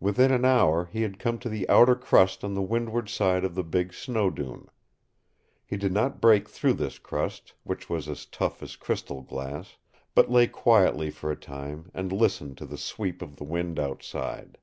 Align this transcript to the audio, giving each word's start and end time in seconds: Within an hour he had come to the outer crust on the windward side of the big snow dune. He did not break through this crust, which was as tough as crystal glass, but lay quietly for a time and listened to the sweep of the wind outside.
Within 0.00 0.32
an 0.32 0.44
hour 0.44 0.86
he 0.86 1.02
had 1.02 1.20
come 1.20 1.38
to 1.38 1.48
the 1.48 1.68
outer 1.68 1.94
crust 1.94 2.42
on 2.42 2.54
the 2.54 2.60
windward 2.60 3.08
side 3.08 3.44
of 3.44 3.54
the 3.54 3.62
big 3.62 3.92
snow 3.94 4.28
dune. 4.28 4.66
He 5.64 5.76
did 5.76 5.92
not 5.92 6.20
break 6.20 6.48
through 6.48 6.72
this 6.72 6.98
crust, 6.98 7.54
which 7.62 7.88
was 7.88 8.08
as 8.08 8.26
tough 8.26 8.64
as 8.64 8.74
crystal 8.74 9.22
glass, 9.22 9.76
but 10.12 10.28
lay 10.28 10.48
quietly 10.48 11.08
for 11.08 11.30
a 11.30 11.36
time 11.36 11.88
and 11.94 12.10
listened 12.10 12.58
to 12.58 12.66
the 12.66 12.76
sweep 12.78 13.22
of 13.22 13.36
the 13.36 13.44
wind 13.44 13.78
outside. 13.78 14.58